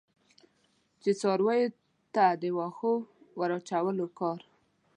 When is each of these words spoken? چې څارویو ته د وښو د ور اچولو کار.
چې 1.01 1.11
څارویو 1.19 1.75
ته 2.15 2.25
د 2.41 2.43
وښو 2.57 2.93
د 3.05 3.05
ور 3.39 3.51
اچولو 3.57 4.07
کار. 4.19 4.39